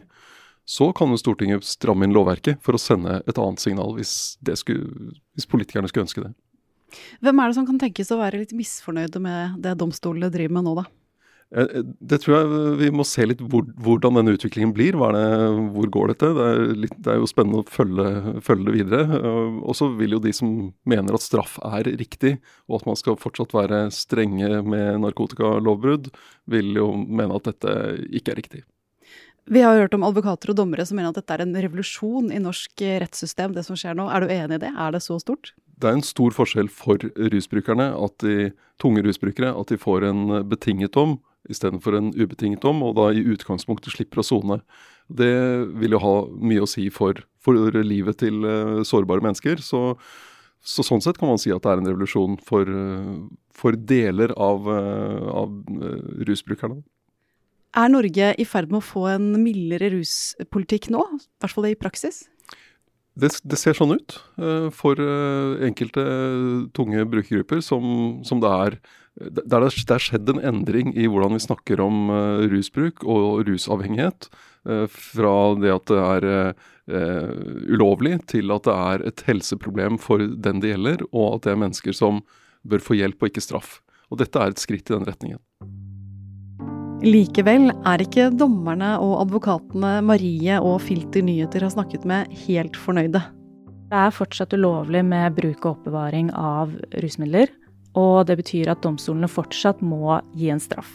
så 0.65 0.89
kan 0.97 1.13
jo 1.13 1.19
Stortinget 1.21 1.65
stramme 1.67 2.07
inn 2.07 2.15
lovverket 2.15 2.61
for 2.65 2.77
å 2.77 2.81
sende 2.81 3.21
et 3.25 3.37
annet 3.37 3.61
signal, 3.61 3.93
hvis, 3.97 4.35
skulle, 4.57 5.13
hvis 5.37 5.49
politikerne 5.49 5.91
skulle 5.91 6.07
ønske 6.07 6.25
det. 6.25 6.33
Hvem 7.23 7.39
er 7.41 7.49
det 7.49 7.57
som 7.57 7.65
kan 7.67 7.79
tenkes 7.81 8.11
å 8.13 8.19
være 8.21 8.41
litt 8.41 8.53
misfornøyde 8.55 9.21
med 9.21 9.57
det 9.63 9.75
domstolene 9.79 10.31
driver 10.33 10.57
med 10.57 10.67
nå, 10.67 10.75
da? 10.81 10.85
Eh, 11.53 11.61
eh, 11.77 11.83
det 12.01 12.17
tror 12.23 12.35
jeg 12.35 12.61
vi 12.79 12.89
må 12.95 13.05
se 13.05 13.25
litt 13.27 13.41
hvor, 13.45 13.67
hvordan 13.85 14.17
denne 14.19 14.33
utviklingen 14.35 14.73
blir. 14.75 14.97
Det, 14.97 15.23
hvor 15.75 15.89
går 15.93 16.13
dette? 16.13 16.31
Det 16.37 16.45
er, 16.51 16.61
litt, 16.85 16.95
det 16.97 17.13
er, 17.13 17.19
jo 17.21 17.29
spennende 17.29 17.61
å 17.61 17.67
følge, 17.69 18.35
følge 18.45 18.69
det 18.69 18.75
videre. 18.79 19.19
Eh, 19.19 19.59
og 19.61 19.77
så 19.77 19.89
vil 19.99 20.17
jo 20.17 20.21
de 20.23 20.33
som 20.35 20.53
mener 20.89 21.17
at 21.17 21.25
straff 21.25 21.57
er 21.65 21.91
riktig, 22.01 22.37
og 22.69 22.81
at 22.81 22.89
man 22.89 22.99
skal 22.99 23.19
fortsatt 23.21 23.55
være 23.55 23.85
strenge 23.95 24.61
med 24.65 25.03
narkotikalovbrudd, 25.05 26.09
vil 26.51 26.73
jo 26.81 26.91
mene 26.95 27.37
at 27.37 27.51
dette 27.51 27.75
ikke 28.09 28.33
er 28.33 28.41
riktig. 28.41 28.65
Vi 29.45 29.61
har 29.61 29.77
hørt 29.77 29.93
om 29.93 30.03
advokater 30.07 30.49
og 30.49 30.57
dommere 30.57 30.87
som 30.89 30.97
mener 30.97 31.11
at 31.11 31.19
dette 31.19 31.35
er 31.35 31.43
en 31.43 31.53
revolusjon 31.53 32.31
i 32.33 32.41
norsk 32.41 32.81
rettssystem, 33.03 33.53
det 33.53 33.65
som 33.67 33.77
skjer 33.77 33.93
nå. 33.97 34.07
Er 34.09 34.25
du 34.25 34.33
enig 34.33 34.57
i 34.57 34.63
det? 34.65 34.71
Er 34.73 34.95
det 34.95 35.03
så 35.05 35.19
stort? 35.21 35.53
Det 35.77 35.89
er 35.89 35.99
en 35.99 36.05
stor 36.07 36.33
forskjell 36.33 36.71
for 36.71 37.01
rusbrukerne, 37.33 37.91
at 37.93 38.15
de 38.23 38.49
tunge 38.81 39.03
rusbrukere, 39.05 39.51
at 39.53 39.69
de 39.69 39.77
får 39.77 40.07
en 40.09 40.27
betinget 40.49 40.95
dom 40.97 41.19
istedenfor 41.51 41.97
en 41.97 42.07
ubetinget 42.17 42.63
dom, 42.63 42.81
og 42.81 42.95
da 42.97 43.11
i 43.13 43.25
utgangspunktet 43.35 43.93
slipper 43.93 44.21
å 44.21 44.25
sone. 44.25 44.59
Det 45.13 45.35
vil 45.77 45.93
jo 45.93 46.01
ha 46.01 46.13
mye 46.41 46.63
å 46.65 46.69
si 46.69 46.87
for, 46.93 47.19
for 47.43 47.77
livet 47.85 48.17
til 48.23 48.41
uh, 48.41 48.81
sårbare 48.87 49.21
mennesker. 49.21 49.61
Så, 49.61 49.83
så, 50.65 50.85
sånn 50.85 51.03
sett 51.05 51.19
kan 51.21 51.29
man 51.29 51.41
si 51.41 51.53
at 51.53 51.61
det 51.61 51.69
er 51.69 51.83
en 51.83 51.91
revolusjon 51.91 52.39
for, 52.41 52.71
for 53.53 53.77
deler 53.77 54.33
av, 54.41 54.65
av 55.45 55.53
rusbrukerne. 56.25 56.81
Er 57.75 57.91
Norge 57.91 58.31
i 58.39 58.45
ferd 58.47 58.71
med 58.71 58.79
å 58.79 58.87
få 58.87 59.09
en 59.11 59.33
mildere 59.41 59.91
ruspolitikk 59.97 60.89
nå, 60.93 61.03
i 61.17 61.43
hvert 61.43 61.55
fall 61.55 61.67
i 61.67 61.75
praksis? 61.79 62.23
Det, 63.15 63.29
det, 63.47 63.57
ser 63.59 63.75
sånn 63.77 63.95
ut 63.95 64.17
for 64.75 64.99
enkelte 65.63 66.03
tunge 66.75 67.05
brukergrupper 67.07 67.61
som, 67.63 67.85
som 68.27 68.41
det 68.43 68.51
er 68.51 68.77
det 69.15 69.55
er 69.55 70.03
skjedd 70.03 70.27
en 70.33 70.41
endring 70.43 70.89
i 70.91 71.05
hvordan 71.07 71.37
vi 71.37 71.45
snakker 71.45 71.79
om 71.79 72.09
uh, 72.11 72.43
rusbruk 72.51 73.05
og 73.07 73.45
rusavhengighet. 73.47 74.27
Fra 74.91 75.35
det 75.61 75.69
at 75.71 75.91
det 75.91 75.99
er 76.01 76.55
ulovlig, 77.69 78.15
til 78.31 78.49
at 78.53 78.65
det 78.65 78.73
er 78.73 79.05
et 79.11 79.23
helseproblem 79.27 79.99
for 80.01 80.25
den 80.25 80.59
det 80.63 80.73
gjelder, 80.73 81.05
og 81.11 81.37
at 81.37 81.45
det 81.45 81.53
er 81.53 81.61
mennesker 81.61 81.93
som 81.93 82.23
bør 82.65 82.81
få 82.81 82.97
hjelp 82.97 83.21
og 83.21 83.29
ikke 83.29 83.45
straff. 83.45 83.79
Og 84.09 84.23
dette 84.23 84.41
er 84.41 84.53
et 84.53 84.61
skritt 84.65 84.89
i 84.89 84.97
den 84.97 85.05
retningen. 85.05 85.41
Likevel 87.03 87.73
er 87.83 88.01
ikke 88.01 88.29
dommerne 88.39 88.93
og 89.03 89.17
advokatene 89.25 89.97
Marie 90.07 90.55
og 90.63 90.77
Filter 90.85 91.25
Nyheter 91.25 91.65
har 91.65 91.73
snakket 91.73 92.05
med, 92.07 92.31
helt 92.45 92.77
fornøyde. 92.79 93.19
Det 93.91 93.99
er 93.99 94.15
fortsatt 94.15 94.55
ulovlig 94.55 95.01
med 95.05 95.35
bruk 95.35 95.65
og 95.65 95.73
oppbevaring 95.73 96.31
av 96.31 96.71
rusmidler. 97.03 97.51
Og 97.99 98.25
det 98.29 98.39
betyr 98.39 98.71
at 98.71 98.81
domstolene 98.83 99.29
fortsatt 99.31 99.83
må 99.83 100.17
gi 100.39 100.49
en 100.51 100.63
straff. 100.63 100.89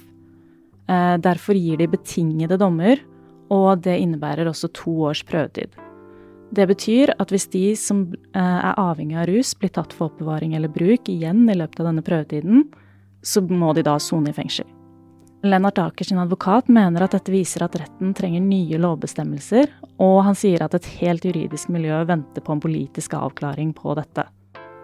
Eh, 0.89 1.17
derfor 1.21 1.57
gir 1.57 1.79
de 1.81 1.89
betingede 1.93 2.59
dommer, 2.61 3.01
og 3.53 3.85
det 3.85 4.01
innebærer 4.01 4.49
også 4.49 4.73
to 4.77 4.97
års 5.13 5.23
prøvetid. 5.29 5.77
Det 6.51 6.67
betyr 6.67 7.13
at 7.21 7.31
hvis 7.31 7.47
de 7.53 7.65
som 7.79 8.09
eh, 8.35 8.41
er 8.41 8.75
avhengig 8.81 9.21
av 9.21 9.29
rus, 9.31 9.53
blir 9.55 9.73
tatt 9.77 9.95
for 9.95 10.11
oppbevaring 10.11 10.57
eller 10.57 10.73
bruk 10.73 11.13
igjen 11.13 11.45
i 11.45 11.61
løpet 11.61 11.85
av 11.85 11.93
denne 11.93 12.05
prøvetiden, 12.05 12.69
så 13.23 13.45
må 13.45 13.75
de 13.77 13.85
da 13.87 14.01
sone 14.01 14.33
i 14.33 14.37
fengsel. 14.37 14.67
Lennart 15.43 15.79
Aker 15.79 16.05
sin 16.05 16.19
advokat 16.19 16.69
mener 16.69 17.07
at 17.07 17.15
dette 17.17 17.33
viser 17.33 17.63
at 17.65 17.77
retten 17.81 18.13
trenger 18.17 18.43
nye 18.45 18.77
lovbestemmelser, 18.81 19.71
og 19.97 20.19
han 20.27 20.37
sier 20.37 20.61
at 20.61 20.75
et 20.77 20.89
helt 21.01 21.25
juridisk 21.25 21.71
miljø 21.73 22.03
venter 22.09 22.45
på 22.45 22.53
en 22.53 22.61
politisk 22.61 23.17
avklaring 23.17 23.73
på 23.77 23.95
dette. 23.97 24.27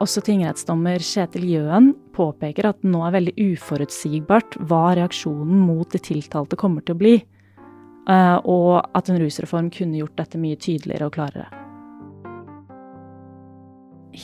Også 0.00 0.22
tingrettsdommer 0.24 1.00
Kjetil 1.04 1.44
Jøen 1.48 1.90
påpeker 2.16 2.70
at 2.70 2.80
det 2.80 2.88
nå 2.92 3.02
er 3.04 3.14
veldig 3.18 3.34
uforutsigbart 3.50 4.56
hva 4.68 4.94
reaksjonen 4.96 5.60
mot 5.60 5.92
de 5.92 6.00
tiltalte 6.00 6.56
kommer 6.60 6.84
til 6.84 6.96
å 6.96 7.00
bli, 7.04 7.14
eh, 7.20 8.38
og 8.40 8.80
at 8.96 9.12
en 9.12 9.20
rusreform 9.20 9.68
kunne 9.72 10.00
gjort 10.00 10.16
dette 10.16 10.40
mye 10.40 10.56
tydeligere 10.56 11.10
og 11.10 11.16
klarere. 11.16 11.48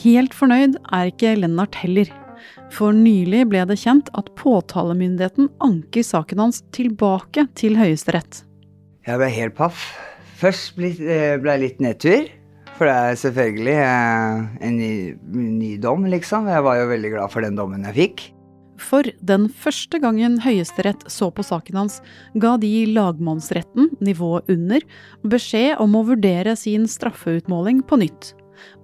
Helt 0.01 0.33
fornøyd 0.33 0.81
er 0.89 1.13
ikke 1.13 1.37
Lennart 1.37 1.77
heller. 1.83 2.09
For 2.73 2.95
nylig 2.95 3.45
ble 3.51 3.63
det 3.69 3.79
kjent 3.81 4.11
at 4.17 4.31
påtalemyndigheten 4.39 5.51
anker 5.63 6.05
saken 6.05 6.45
hans 6.45 6.63
tilbake 6.75 7.47
til 7.59 7.77
Høyesterett. 7.79 8.43
Jeg 9.07 9.19
ble 9.19 9.29
helt 9.33 9.57
paff. 9.57 9.91
Først 10.39 10.77
ble 10.77 10.93
jeg 10.95 11.61
litt 11.61 11.83
nedtur. 11.83 12.31
For 12.73 12.89
det 12.89 12.93
er 12.93 13.17
selvfølgelig 13.21 13.75
eh, 13.79 14.45
en 14.67 14.77
ny, 14.79 14.93
ny 15.31 15.73
dom, 15.81 16.07
liksom. 16.09 16.49
Jeg 16.49 16.65
var 16.65 16.79
jo 16.79 16.87
veldig 16.89 17.11
glad 17.13 17.33
for 17.33 17.45
den 17.45 17.59
dommen 17.59 17.85
jeg 17.91 17.99
fikk. 17.99 18.23
For 18.81 19.07
den 19.21 19.45
første 19.47 19.99
gangen 20.01 20.39
Høyesterett 20.43 21.05
så 21.11 21.29
på 21.31 21.45
saken 21.45 21.77
hans, 21.83 21.99
ga 22.41 22.55
de 22.59 22.71
lagmannsretten, 22.89 23.91
nivået 24.03 24.49
under, 24.51 24.83
beskjed 25.29 25.77
om 25.83 25.95
å 25.95 26.05
vurdere 26.09 26.57
sin 26.59 26.89
straffeutmåling 26.89 27.83
på 27.87 28.01
nytt. 28.01 28.33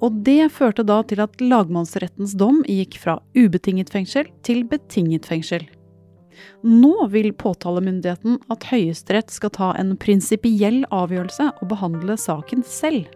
Og 0.03 0.21
det 0.25 0.51
førte 0.55 0.85
da 0.87 1.01
til 1.07 1.21
at 1.23 1.41
lagmannsrettens 1.41 2.35
dom 2.39 2.63
gikk 2.67 2.97
fra 3.01 3.19
ubetinget 3.37 3.91
fengsel 3.93 4.29
til 4.45 4.63
betinget 4.69 5.27
fengsel. 5.29 5.65
Nå 6.63 7.07
vil 7.11 7.31
påtalemyndigheten 7.35 8.39
at 8.51 8.67
Høyesterett 8.71 9.31
skal 9.31 9.53
ta 9.55 9.71
en 9.79 9.95
prinsipiell 9.99 10.83
avgjørelse 10.95 11.49
og 11.59 11.71
behandle 11.71 12.15
saken 12.19 12.63
selv. 12.67 13.07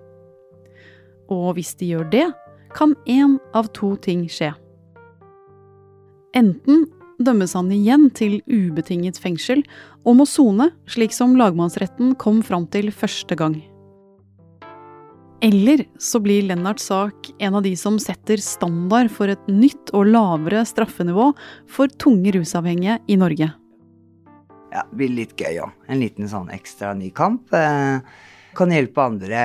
Og 1.31 1.55
hvis 1.57 1.73
de 1.79 1.93
gjør 1.93 2.09
det, 2.11 2.27
kan 2.75 2.95
én 3.07 3.37
av 3.55 3.69
to 3.77 3.93
ting 4.01 4.25
skje. 4.31 4.51
Enten 6.33 6.87
dømmes 7.23 7.53
han 7.53 7.69
igjen 7.71 8.09
til 8.17 8.39
ubetinget 8.49 9.19
fengsel 9.21 9.61
og 10.03 10.17
må 10.19 10.25
sone, 10.27 10.71
slik 10.89 11.13
som 11.15 11.37
lagmannsretten 11.39 12.17
kom 12.19 12.41
fram 12.45 12.65
til 12.73 12.91
første 12.91 13.37
gang. 13.39 13.61
Eller 15.43 15.85
så 15.99 16.21
blir 16.23 16.45
Lennarts 16.47 16.85
sak 16.87 17.33
en 17.39 17.55
av 17.55 17.65
de 17.65 17.73
som 17.75 17.97
setter 17.99 18.39
standard 18.39 19.09
for 19.11 19.27
et 19.27 19.49
nytt 19.51 19.91
og 19.91 20.07
lavere 20.07 20.61
straffenivå 20.63 21.33
for 21.67 21.91
tunge 21.99 22.31
rusavhengige 22.31 23.01
i 23.11 23.17
Norge. 23.19 23.49
Ja, 24.71 24.85
det 24.87 25.01
blir 25.01 25.11
litt 25.11 25.35
gøy 25.35 25.59
òg. 25.65 25.75
En 25.91 25.99
liten 25.99 26.31
sånn 26.31 26.47
ekstra 26.55 26.93
ny 26.95 27.11
kamp. 27.11 27.51
Eh, 27.59 27.99
kan 28.55 28.71
hjelpe 28.71 29.03
andre, 29.03 29.43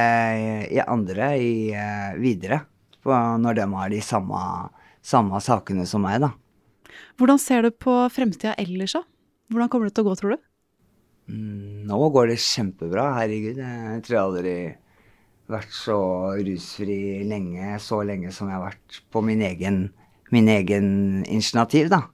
i, 0.70 0.78
andre 0.86 1.34
i, 1.42 1.52
eh, 1.74 2.14
videre 2.22 2.62
når 3.02 3.58
de 3.58 3.68
har 3.74 3.90
de 3.90 4.00
samme, 4.04 4.46
samme 5.02 5.42
sakene 5.42 5.82
som 5.88 6.06
meg, 6.06 6.22
da. 6.22 6.30
Hvordan 7.18 7.42
ser 7.42 7.66
du 7.66 7.74
på 7.74 8.04
fremtida 8.14 8.54
ellers, 8.54 8.94
da? 8.94 9.02
Hvordan 9.50 9.68
kommer 9.72 9.90
det 9.90 9.98
til 9.98 10.06
å 10.06 10.12
gå, 10.12 10.18
tror 10.20 10.36
du? 10.36 10.42
Mm, 11.26 11.88
nå 11.90 12.04
går 12.14 12.30
det 12.30 12.42
kjempebra. 12.44 13.14
Herregud, 13.18 13.58
jeg 13.58 14.04
tror 14.06 14.28
aldri 14.28 14.60
vært 15.48 15.72
så 15.72 15.98
rusfri 16.44 17.24
lenge, 17.28 17.78
så 17.80 18.02
lenge 18.06 18.32
som 18.34 18.50
jeg 18.50 18.58
har 18.58 18.66
vært 18.68 19.00
på 19.12 19.22
min 19.24 19.42
egen, 19.46 19.82
min 20.34 20.48
egen 20.52 20.88
initiativ, 21.24 21.90
da. 21.92 22.04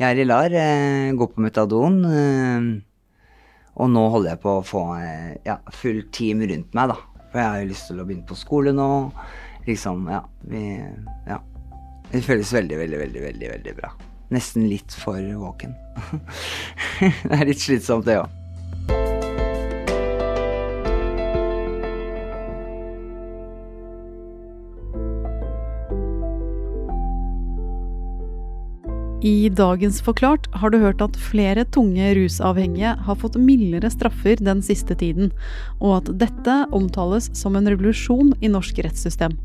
Jeg 0.00 0.10
er 0.10 0.22
i 0.22 0.26
LAR, 0.26 0.54
eh, 0.58 1.12
går 1.14 1.30
på 1.34 1.44
metadon, 1.44 2.00
eh, 2.08 2.68
og 3.74 3.90
nå 3.90 4.04
holder 4.10 4.32
jeg 4.32 4.42
på 4.42 4.58
å 4.58 4.66
få 4.66 4.84
eh, 4.98 5.34
ja, 5.46 5.58
full 5.70 6.02
team 6.10 6.42
rundt 6.42 6.74
meg, 6.74 6.94
da. 6.94 6.98
For 7.30 7.42
jeg 7.42 7.50
har 7.50 7.60
jo 7.60 7.70
lyst 7.72 7.90
til 7.90 8.00
å 8.00 8.06
begynne 8.06 8.28
på 8.28 8.38
skole 8.38 8.74
nå. 8.74 8.88
Liksom, 9.66 10.06
ja. 10.10 10.22
Vi, 10.50 10.62
ja. 11.28 11.40
Det 12.12 12.22
føles 12.22 12.52
veldig, 12.54 12.78
veldig, 12.78 13.00
veldig, 13.00 13.24
veldig, 13.24 13.50
veldig 13.56 13.74
bra. 13.80 13.90
Nesten 14.34 14.68
litt 14.70 14.94
for 15.02 15.18
våken. 15.18 15.74
det 17.02 17.34
er 17.34 17.46
litt 17.50 17.62
slitsomt, 17.62 18.06
det 18.06 18.20
òg. 18.22 18.43
I 29.24 29.48
dagens 29.48 30.02
Forklart 30.04 30.50
har 30.52 30.68
du 30.70 30.76
hørt 30.82 31.00
at 31.00 31.14
flere 31.16 31.62
tunge 31.72 32.10
rusavhengige 32.18 32.90
har 33.06 33.16
fått 33.16 33.38
mildere 33.40 33.88
straffer 33.88 34.36
den 34.36 34.60
siste 34.60 34.92
tiden, 35.00 35.30
og 35.80 35.94
at 36.02 36.10
dette 36.20 36.56
omtales 36.76 37.30
som 37.32 37.56
en 37.56 37.70
revolusjon 37.72 38.34
i 38.44 38.52
norsk 38.52 38.82
rettssystem. 38.84 39.38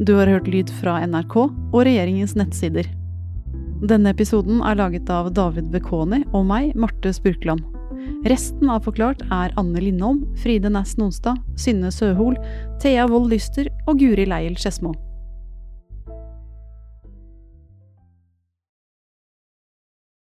Du 0.00 0.14
har 0.16 0.32
hørt 0.32 0.48
lyd 0.48 0.72
fra 0.80 0.96
NRK 1.04 1.36
og 1.36 1.78
regjeringens 1.84 2.32
nettsider. 2.40 2.88
Denne 3.84 4.14
episoden 4.16 4.64
er 4.64 4.80
laget 4.80 5.12
av 5.12 5.28
David 5.36 5.68
Bekoni 5.74 6.22
og 6.32 6.48
meg, 6.48 6.72
Marte 6.72 7.12
Spurkland. 7.12 7.60
Resten 8.24 8.72
av 8.72 8.88
Forklart 8.88 9.20
er 9.28 9.52
Anne 9.60 9.84
Lindholm, 9.84 10.24
Fride 10.40 10.72
Næss 10.72 10.96
Nonstad, 10.96 11.44
Synne 11.60 11.92
Søhol, 11.92 12.40
Thea 12.80 13.04
Wold 13.12 13.28
Lyster 13.36 13.68
og 13.84 14.00
Guri 14.00 14.24
Leiel 14.32 14.56
Skedsmo. 14.56 14.96